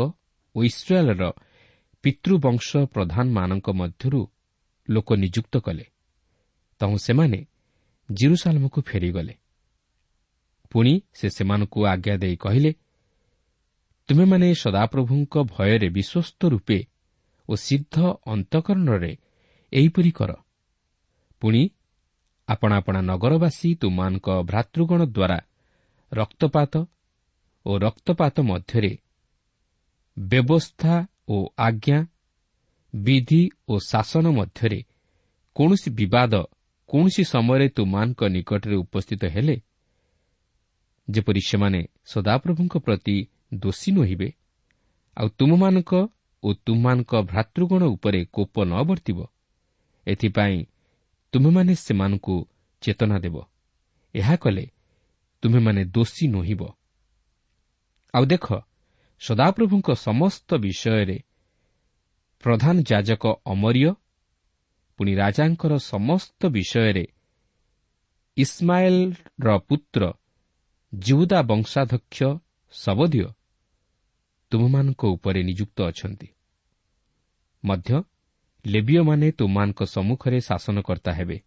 [0.54, 1.22] ଓ ଇସ୍ରାଏଲ୍ର
[2.02, 4.20] ପିତୃବଂଶ ପ୍ରଧାନମାନଙ୍କ ମଧ୍ୟରୁ
[4.88, 5.86] ଲୋକ ନିଯୁକ୍ତ କଲେ।
[6.80, 7.46] ତହୁ ସେମାନେ
[8.08, 9.34] ଜିରୁସାଲମକୁ ଫେରିଗଲେ।
[10.70, 12.70] ପୁଣି ସେ ସେମାନଙ୍କୁ ଆଜ୍ଞା ଦେଇ କହିଲେ
[14.08, 16.78] ତୁମେମାନେ ସଦାପ୍ରଭୁଙ୍କ ଭୟରେ ବିଶ୍ୱସ୍ତ ରୂପେ
[17.48, 19.12] ଓ ସିଦ୍ଧ ଅନ୍ତଃକରଣରେ
[19.72, 20.30] ଏହିପରି କର।
[21.42, 21.62] ପୁଣି
[22.48, 25.38] ଆପଣା ଆପଣା ନଗରବାସୀ ତୁମମାନଙ୍କ ଭ୍ରାତୃଗଣ ଦ୍ୱାରା
[26.12, 26.72] ରକ୍ତପାତ
[27.66, 28.92] ଓ ରକ୍ତପାତ ମଧ୍ୟରେ
[30.16, 30.94] ବ୍ୟବସ୍ଥା
[31.28, 31.98] ଓ ଆଜ୍ଞା
[32.94, 34.80] ବିଧି ଓ ଶାସନ ମଧ୍ୟରେ
[35.56, 36.32] କୌଣସି ବିବାଦ
[36.88, 39.56] କୌଣସି ସମୟରେ ତୁମମାନଙ୍କ ନିକଟରେ ଉପସ୍ଥିତ ହେଲେ
[41.08, 43.16] ଯେପରି ସେମାନେ ସଦାପ୍ରଭୁଙ୍କ ପ୍ରତି
[43.54, 44.28] ଦୋଷୀ ନୋହିବେ
[45.16, 45.92] ଆଉ ତୁମମାନଙ୍କ
[46.42, 49.18] ଓ ତୁମମାନଙ୍କ ଭ୍ରାତୃଗଣ ଉପରେ କୋପ ନ ବର୍ତ୍ତିବ
[50.06, 50.58] ଏଥିପାଇଁ
[51.32, 52.36] ତୁମେମାନେ ସେମାନଙ୍କୁ
[52.82, 53.36] ଚେତନା ଦେବ।
[54.14, 54.64] ଏହା କଲେ
[55.42, 56.62] ତୁମେମାନେ ଦୋଷୀ ନୋହିବ।
[58.14, 58.46] ଆଉ ଦେଖ
[59.20, 61.18] ସଦାପ୍ରଭୁଙ୍କ ସମସ୍ତ ବିଷୟରେ
[62.42, 63.90] ପ୍ରଧାନ ଯାଜକ ଅମରିୟ
[64.98, 67.04] ପୁଣି ରାଜାଙ୍କର ସମସ୍ତ ବିଷୟରେ
[68.36, 70.02] ଇସ୍ମାଏଲ୍ର ପୁତ୍ର
[70.94, 72.18] ଜିଉଦା ବଂଶାଧ୍ୟକ୍ଷ
[72.72, 73.28] ଶବଦିଅ
[74.50, 76.28] ତୁମମାନଙ୍କ ଉପରେ ନିଯୁକ୍ତ ଅଛନ୍ତି।
[77.64, 77.90] ମଧ୍ୟ
[78.66, 81.40] ଲେବିୟମାନେ ତୁମମାନଙ୍କ ସମ୍ମୁଖରେ ଶାସନକର୍ତ୍ତା ହେବେ।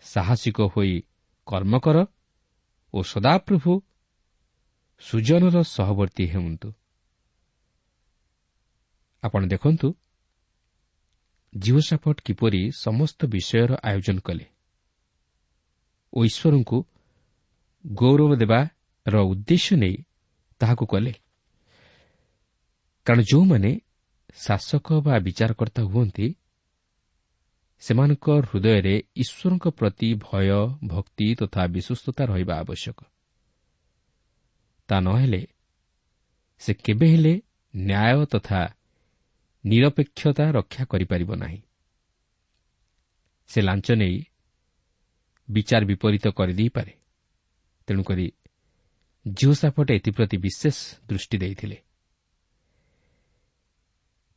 [0.00, 1.02] ସାହସିକ ହୋଇ
[1.46, 2.06] କର୍ମ କର
[2.94, 3.80] ଓ ସଦାପ୍ରଭୁ
[4.98, 6.72] ସୁଜନର ସହବର୍ତ୍ତୀ ହେଉନ୍ତୁ।
[9.22, 9.94] ଆପଣ ଦେଖନ୍ତୁ
[11.54, 14.46] ଜିଓସାଫଟ୍ କିପରି ସମସ୍ତ ବିଷୟର ଆୟୋଜନ କଲେ।
[16.12, 16.78] ଓ ଈଶ୍ୱରଙ୍କୁ
[17.86, 19.96] ଗୌରବ ଦେବାର ଉଦ୍ଦେଶ୍ୟ ନେଇ
[20.58, 21.12] ତାହାକୁ କଲେ।
[23.04, 23.80] କାରଣ ଯେଉଁମାନେ
[24.38, 26.34] ଶାସକ ବା ବିଚାରକର୍ତ୍ତା ହୁଅନ୍ତି
[27.80, 30.48] ସେମାନଙ୍କ ହୃଦୟରେ ଈଶ୍ୱରଙ୍କ ପ୍ରତି ଭୟ
[30.86, 32.98] ଭକ୍ତି ତଥା ବିଶ୍ୱସ୍ତତା ରହିବା ଆବଶ୍ୟକ।
[34.88, 35.46] ତା ନହେଲେ
[36.58, 37.34] ସେ କେବେ ହେଲେ
[37.76, 38.60] ନ୍ୟାୟ ତଥା
[39.64, 41.60] ନିରପେକ୍ଷତା ରକ୍ଷା କରିପାରିବ ନାହିଁ।
[43.48, 44.16] ସେ ଲାଞ୍ଚ ନେଇ
[45.50, 46.92] ବିଚାର ବିପରୀତ କରିଦେଇପାରେ।
[47.86, 48.26] ତେଣୁକରି
[49.26, 50.76] ଜିଓସାଫଟ ଏଥିପ୍ରତି ବିଶେଷ
[51.08, 51.78] ଦୃଷ୍ଟି ଦେଇଥିଲେ।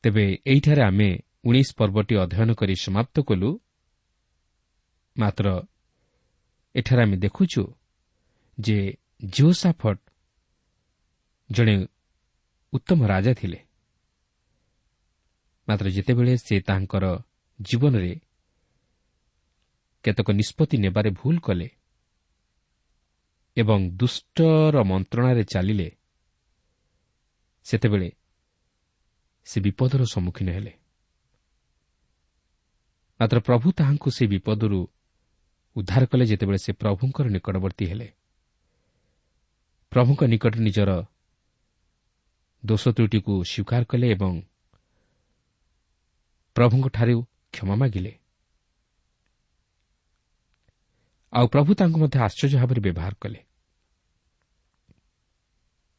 [0.03, 1.09] ତେବେ ଏହିଠାରେ ଆମେ
[1.47, 3.49] ଉଣେଇଶ ପର୍ବଟି ଅଧ୍ୟୟନ କରି ସମାପ୍ତ କଲୁ।
[5.17, 5.47] ମାତ୍ର
[6.75, 7.63] ଏଠାରେ ଆମେ ଦେଖୁଛୁ
[8.57, 8.77] ଯେ
[9.25, 9.99] ଜିଓସାଫଟ
[11.49, 11.75] ଜଣେ
[12.73, 13.59] ଉତ୍ତମ ରାଜା ଥିଲେ।
[15.67, 17.05] ମାତ୍ର ଯେତେବେଳେ ସେ ତାଙ୍କର
[17.59, 18.13] ଜୀବନରେ
[20.03, 21.67] କେତେକ ନିଷ୍ପତ୍ତି ନେବାରେ ଭୁଲ କଲେ
[23.57, 25.89] ଏବଂ ଦୁଷ୍ଟର ମନ୍ତ୍ରଣାରେ ଚାଲିଲେ
[27.65, 28.09] ସେତେବେଳେ
[29.45, 30.73] ସେ ବିପଦର ସମ୍ମୁଖୀନ ହେଲେ।
[33.19, 34.87] ମାତ୍ର ପ୍ରଭୁ ତାହାଙ୍କୁ ସେ ବିପଦରୁ
[35.75, 38.07] ଉଦ୍ଧାର କଲେ ଯେତେବେଳେ ସେ ପ୍ରଭୁଙ୍କର ନିକଟବର୍ତ୍ତୀ ହେଲେ।
[39.91, 40.91] ପ୍ରଭୁଙ୍କ ନିକଟରେ ନିଜର
[42.65, 44.33] ଦୋଷ ତ୍ରୁଟିକୁ ସ୍ୱୀକାର କଲେ ଏବଂ
[46.55, 47.17] ପ୍ରଭୁଙ୍କଠାରୁ
[47.51, 48.13] କ୍ଷମା ମାଗିଲେ।
[51.33, 53.39] ଆଉ ପ୍ରଭୁ ତାଙ୍କୁ ମଧ୍ୟ ଆଶ୍ଚର୍ଯ୍ୟ ଭାବରେ ବ୍ୟବହାର କଲେ।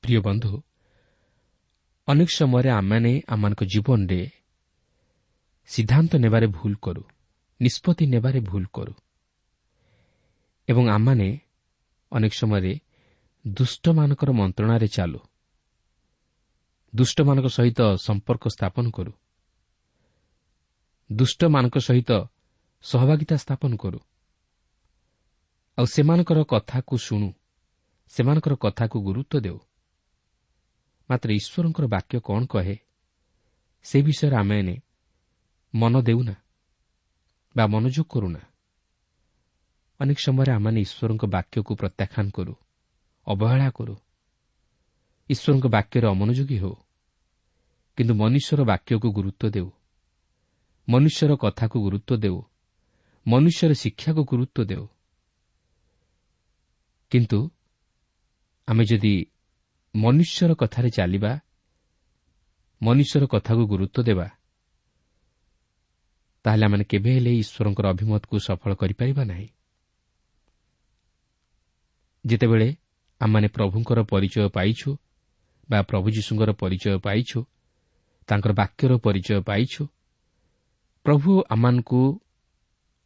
[0.05, 0.63] ପ୍ରିୟ ବନ୍ଧୁ
[2.13, 4.21] ଅନେକ ସମୟରେ ଆମମାନେ ଆମମାନଙ୍କ ଜୀବନରେ
[5.69, 7.03] ସିଦ୍ଧାନ୍ତ ନେବାରେ ଭୁଲ କରୁ
[7.61, 8.95] ନିଷ୍ପତ୍ତି ନେବାରେ ଭୁଲ କରୁ।
[10.69, 11.29] ଏବଂ ଆମମାନେ
[12.13, 12.73] ଅନେକ ସମୟରେ
[13.45, 15.21] ଦୁଷ୍ଟମାନଙ୍କର ମନ୍ତ୍ରଣାରେ ଚାଲୁ
[16.93, 19.13] ଦୁଷ୍ଟମାନଙ୍କ ସହିତ ସମ୍ପର୍କ ସ୍ଥାପନ କରୁ
[21.11, 22.11] ଦୁଷ୍ଟମାନଙ୍କ ସହିତ
[22.85, 23.99] ସହଭାଗିତା ସ୍ଥାପନ କରୁ।
[25.79, 27.29] ଆଉ ସେମାନଙ୍କର କଥାକୁ ଶୁଣୁ
[28.13, 29.59] ସେମାନଙ୍କର କଥାକୁ ଗୁରୁତ୍ୱ ଦେଉ।
[31.11, 32.77] ମାତ୍ର ଈଶ୍ୱରଙ୍କର ବାକ୍ୟ କ'ଣ କହେ?
[33.83, 34.59] ସେ ବିଷୟରେ ଆମେ
[35.75, 36.35] ମନ ଦେଉନା
[37.57, 38.43] ବା ମନୋଯୋଗ କରୁନା।
[40.01, 42.55] ଅନେକ ସମୟରେ ଆମମାନେ ଈଶ୍ୱରଙ୍କ ବାକ୍ୟକୁ ପ୍ରତ୍ୟାଖ୍ୟାନ କରୁ
[43.27, 43.95] ଅବହେଳା କରୁ।
[45.31, 46.75] ଈଶ୍ୱରଙ୍କ ବାକ୍ୟରେ ଅମନୋଯୋଗୀ ହେଉ
[47.99, 49.69] କିନ୍ତୁ ମନୁଷ୍ୟର ବାକ୍ୟକୁ ଗୁରୁତ୍ୱ ଦେଉ
[50.89, 52.39] ମନୁଷ୍ୟର କଥାକୁ ଗୁରୁତ୍ୱ ଦେଉ
[53.27, 54.85] ମନୁଷ୍ୟର ଶିକ୍ଷାକୁ ଗୁରୁତ୍ୱ ଦେଉ।
[57.13, 57.39] କିନ୍ତୁ
[58.69, 59.15] ଆମେ ଯଦି
[59.95, 61.33] ମନୁଷ୍ୟର କଥାରେ ଚାଲିବା
[62.83, 64.29] ମନୁଷ୍ୟର କଥାକୁ ଗୁରୁତ୍ୱ ଦେବା
[66.45, 69.49] ତାହେଲେ ଆମେ କେବେ ହେଲେ ଈଶ୍ୱରଙ୍କର ଅଭିମତକୁ ସଫଳ କରିପାରିବା ନାହିଁ।
[72.27, 72.69] ଯେତେବେଳେ
[73.21, 74.91] ଆମମାନେ ପ୍ରଭୁଙ୍କର ପରିଚୟ ପାଇଛୁ
[75.71, 77.39] ବା ପ୍ରଭୁ ଯୀଶୁଙ୍କର ପରିଚୟ ପାଇଛୁ
[78.29, 79.83] ତାଙ୍କର ବାକ୍ୟର ପରିଚୟ ପାଇଛୁ
[81.07, 82.03] ପ୍ରଭୁ ଆମମାନଙ୍କୁ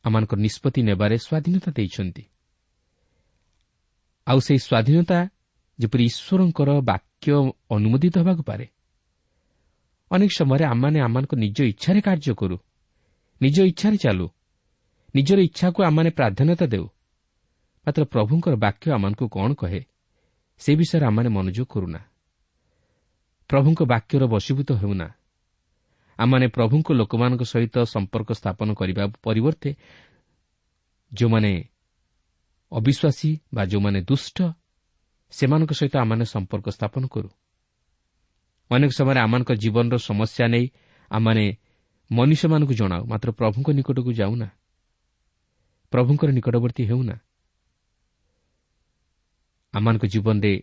[0.05, 2.25] ଆମମାନଙ୍କର ନିଷ୍ପତ୍ତି ନେବାରେ ସ୍ୱାଧୀନତା ଦେଇଛନ୍ତି।
[4.27, 5.19] ଆଉ ସେହି ସ୍ୱାଧୀନତା
[5.79, 7.29] ଯେପରି ଈଶ୍ୱରଙ୍କର ବାକ୍ୟ
[7.71, 8.67] ଅନୁମୋଦିତ ହେବାକୁ ପାରେ।
[10.11, 12.57] ଅନେକ ସମୟରେ ଆମମାନେ ଆମମାନଙ୍କ ନିଜ ଇଚ୍ଛାରେ କାର୍ଯ୍ୟ କରୁ
[13.41, 14.27] ନିଜ ଇଚ୍ଛାରେ ଚାଲୁ
[15.15, 16.87] ନିଜର ଇଚ୍ଛାକୁ ଆମମାନେ ପ୍ରାଧାନ୍ୟତା ଦେଉ।
[17.87, 19.81] ମାତ୍ର ପ୍ରଭୁଙ୍କର ବାକ୍ୟ ଆମମାନଙ୍କୁ କ'ଣ କହେ
[20.61, 22.01] ସେ ବିଷୟରେ ଆମମାନେ ମନୋଯୋଗ କରୁନା।
[23.51, 25.09] ପ୍ରଭୁଙ୍କ ବାକ୍ୟର ବଶୀଭୂତ ହେଉନା।
[26.19, 29.71] ଆମମାନେ ପ୍ରଭୁଙ୍କ ଲୋକମାନଙ୍କ ସହିତ ସମ୍ପର୍କ ସ୍ଥାପନ କରିବା ପରିବର୍ତ୍ତେ
[31.13, 31.53] ଯେଉଁମାନେ
[32.73, 34.39] ଅବିଶ୍ୱାସୀ ବା ଯେଉଁମାନେ ଦୁଷ୍ଟ
[35.31, 37.29] ସେମାନଙ୍କ ସହିତ ଆମମାନେ ସମ୍ପର୍କ ସ୍ଥାପନ କରୁ।
[38.71, 40.71] ଅନେକ ସମୟରେ ଆମମାନଙ୍କ ଜୀବନର ସମସ୍ୟା ନେଇ
[41.11, 41.57] ଆମମାନେ
[42.13, 44.49] ମନୁଷ୍ୟମାନଙ୍କୁ ଜଣାଉ ମାତ୍ର ପ୍ରଭୁଙ୍କ ନିକଟକୁ ଯାଉନା।
[45.91, 47.17] ପ୍ରଭୁଙ୍କର ନିକଟବର୍ତ୍ତୀ ହେଉନା।
[49.73, 50.63] ଆମମାନଙ୍କ ଜୀବନରେ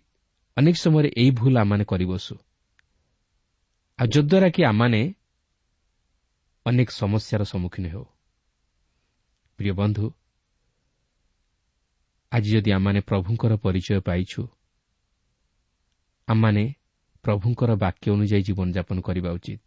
[0.58, 2.36] ଅନେକ ସମୟରେ ଏହି ଭୁଲ ଆମମାନେ କରିବସୁ।
[4.00, 5.14] ଆଉ ଯଦ୍ୱାରା କି ଆମମାନେ
[6.66, 8.06] ଅନେକ ସମସ୍ୟାର ସମ୍ମୁଖୀନ ହେଉ।
[9.58, 10.12] ପ୍ରିୟ ବନ୍ଧୁ
[12.34, 14.42] ଆଜି ଯଦି ଆମମାନେ ପ୍ରଭୁଙ୍କର ପରିଚୟ ପାଇଛୁ
[16.28, 16.64] ଆମମାନେ
[17.24, 19.64] ପ୍ରଭୁଙ୍କର ବାକ୍ୟ ଅନୁଯାୟୀ ଜୀବନଯାପନ କରିବା ଉଚିତ।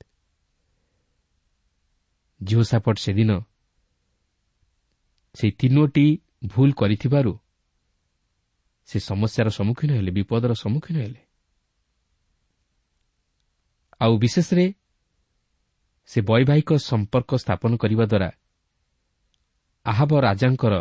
[2.40, 3.31] ଝିଅ ସାପଟ ସେଦିନ
[5.35, 6.07] ସେହି ତିନୋଟି
[6.46, 7.33] ଭୁଲ କରିଥିବାରୁ
[8.88, 11.20] ସେ ସମସ୍ୟାର ସମ୍ମୁଖୀନ ହେଲେ ବିପଦର ସମ୍ମୁଖୀନ ହେଲେ।
[14.00, 14.66] ଆଉ ବିଶେଷରେ
[16.07, 18.31] ସେ ବୈବାହିକ ସମ୍ପର୍କ ସ୍ଥାପନ କରିବା ଦ୍ୱାରା
[19.87, 20.74] ଆହବ ରାଜାଙ୍କର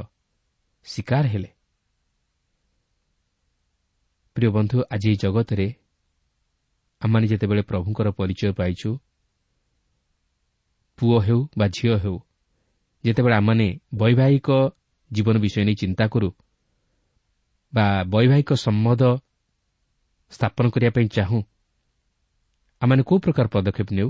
[0.86, 1.55] ଶିକାର ହେଲେ।
[4.36, 5.68] ପ୍ରିୟ ବନ୍ଧୁ ଆଜି ଏହି ଜଗତରେ
[7.02, 8.90] ଆମମାନେ ଯେତେବେଳେ ପ୍ରଭୁଙ୍କର ପରିଚୟ ପାଇଛୁ
[11.00, 12.18] ପୁଅ ହେଉ ବା ଝିଅ ହେଉ
[13.04, 14.50] ଯେତେବେଳେ ଆମମାନେ ବୈବାହିକ
[15.12, 16.30] ଜୀବନ ବିଷୟ ନେଇ ଚିନ୍ତା କରୁ
[17.74, 19.04] ବା ବୈବାହିକ ସମ୍ବନ୍ଧ
[20.32, 21.40] ସ୍ଥାପନ କରିବା ପାଇଁ ଚାହୁଁ
[22.82, 24.10] ଆମମାନେ କେଉଁ ପ୍ରକାର ପଦକ୍ଷେପ ନେଉ?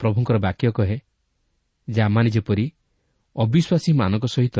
[0.00, 0.96] ପ୍ରଭୁଙ୍କର ବାକ୍ୟ କହେ
[1.88, 2.64] ଯେ ଆମମାନେ ଯେପରି
[3.36, 4.58] ଅବିଶ୍ୱାସୀମାନଙ୍କ ସହିତ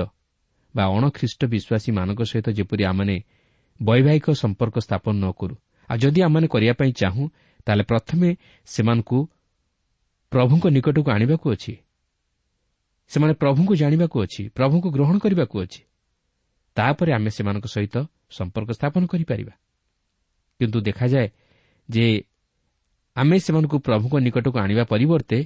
[0.74, 3.16] ବା ଅଣଖ୍ରୀଷ୍ଟ ବିଶ୍ୱାସୀମାନଙ୍କ ସହିତ ଯେପରି ଆମମାନେ
[3.82, 5.54] ବୈବାହିକ ସମ୍ପର୍କ ସ୍ଥାପନ ନ କରୁ।
[5.90, 7.24] ଆଉ ଯଦି ଆମମାନେ କରିବା ପାଇଁ ଚାହୁଁ
[7.66, 8.28] ତାହେଲେ ପ୍ରଥମେ
[8.66, 9.18] ସେମାନଙ୍କୁ
[10.32, 11.72] ପ୍ରଭୁଙ୍କ ନିକଟକୁ ଆଣିବାକୁ ଅଛି।
[13.08, 15.82] ସେମାନେ ପ୍ରଭୁଙ୍କୁ ଜାଣିବାକୁ ଅଛି ପ୍ରଭୁଙ୍କୁ ଗ୍ରହଣ କରିବାକୁ ଅଛି।
[16.76, 17.96] ତାପରେ ଆମେ ସେମାନଙ୍କ ସହିତ
[18.30, 19.54] ସମ୍ପର୍କ ସ୍ଥାପନ କରିପାରିବା।
[20.60, 21.28] କିନ୍ତୁ ଦେଖାଯାଏ
[21.90, 22.04] ଯେ
[23.14, 25.38] ଆମେ ସେମାନଙ୍କୁ ପ୍ରଭୁଙ୍କ ନିକଟକୁ ଆଣିବା ପରିବର୍ତ୍ତେ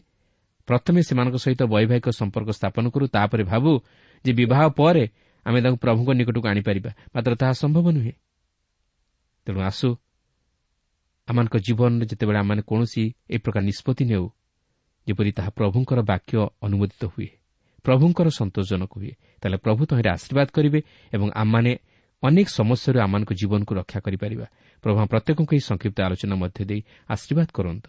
[0.67, 3.81] ପ୍ରଥମେ ସେମାନଙ୍କ ସହିତ ବୈବାହିକ ସମ୍ପର୍କ ସ୍ଥାପନ କରୁ ତାପରେ ଭାବୁ
[4.25, 5.05] ଯେ ବିବାହ ପରେ
[5.47, 8.13] ଆମେ ତାଙ୍କୁ ପ୍ରଭୁଙ୍କ ନିକଟକୁ ଆଣିପାରିବା। ମାତ୍ର ତାହା ସମ୍ଭବ ନୁହେଁ।
[9.47, 9.89] ତେଣୁ ଆସୁ।
[11.29, 14.25] ଆମମାନଙ୍କ ଜୀବନରେ ଯେତେବେଳେ ଆମେ କୌଣସି ଏ ପ୍ରକାର ନିଷ୍ପତ୍ତି ନେଉ
[15.07, 16.35] ଯେପରି ତାହା ପ୍ରଭୁଙ୍କର ବାକ୍ୟ
[16.67, 17.29] ଅନୁମୋଦିତ ହୁଏ
[17.85, 20.81] ପ୍ରଭୁଙ୍କର ସନ୍ତୋଷଜନକ ହୁଏ ତାହେଲେ ପ୍ରଭୁ ତହିଁରେ ଆଶୀର୍ବାଦ କରିବେ
[21.13, 21.73] ଏବଂ ଆମମାନେ
[22.23, 24.47] ଅନେକ ସମସ୍ୟାରୁ ଆମମାନଙ୍କ ଜୀବନକୁ ରକ୍ଷା କରିପାରିବା।
[24.85, 27.89] ପ୍ରଭୁ ପ୍ରତ୍ୟେକଙ୍କୁ ଏହି ସଂକ୍ଷିପ୍ତ ଆଲୋଚନା ମଧ୍ୟ ଦେଇ ଆଶୀର୍ବାଦ କରନ୍ତୁ।